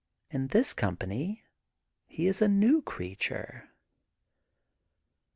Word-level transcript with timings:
In 0.31 0.47
this 0.47 0.73
com 0.73 0.97
pany 0.97 1.43
he 2.07 2.25
is 2.25 2.41
a 2.41 2.47
new 2.47 2.81
creature. 2.81 3.69